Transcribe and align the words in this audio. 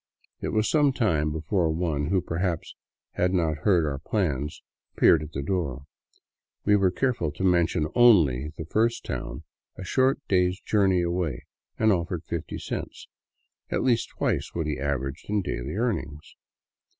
It 0.41 0.47
was 0.49 0.67
some 0.67 0.91
time 0.93 1.31
before 1.31 1.69
one— 1.69 2.07
who, 2.07 2.21
perhaps, 2.21 2.73
had 3.11 3.35
not 3.35 3.49
yet 3.51 3.57
heard 3.65 3.85
our 3.85 3.99
plans— 3.99 4.63
appeared 4.97 5.21
at 5.21 5.33
the 5.33 5.43
door. 5.43 5.83
We 6.65 6.75
were 6.75 6.89
careful 6.89 7.29
to 7.33 7.43
mention 7.43 7.85
only 7.93 8.51
the 8.57 8.65
first 8.65 9.05
town, 9.05 9.43
a 9.75 9.83
short 9.83 10.17
day's 10.27 10.59
journey 10.61 11.03
away, 11.03 11.45
and 11.77 11.91
offered 11.93 12.23
fifty 12.23 12.57
cents, 12.57 13.09
at 13.69 13.83
least 13.83 14.09
twice 14.17 14.55
what 14.55 14.65
he 14.65 14.79
averaged 14.79 15.29
in 15.29 15.43
daily 15.43 15.75
earnings. 15.75 16.35